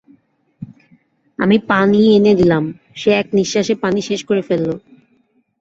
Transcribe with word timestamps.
আমি 1.39 1.57
পানি 1.69 2.01
এনে 2.15 2.33
দিলাম, 2.35 2.63
সে 2.95 3.09
এক 3.13 3.27
নিঃশ্বাসে 3.37 3.73
পানি 3.83 3.99
শেষ 4.09 4.21
করে 4.25 4.41
ফেলল। 4.41 4.69